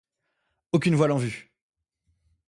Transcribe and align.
Aucune 0.71 0.95
voile 0.95 1.11
en 1.11 1.17
vue. 1.19 1.51